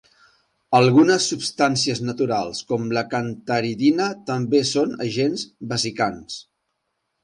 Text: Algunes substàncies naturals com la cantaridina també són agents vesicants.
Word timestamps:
Algunes 0.77 1.27
substàncies 1.33 2.01
naturals 2.07 2.63
com 2.73 2.89
la 2.99 3.05
cantaridina 3.13 4.11
també 4.33 4.67
són 4.75 5.01
agents 5.11 5.49
vesicants. 5.77 6.45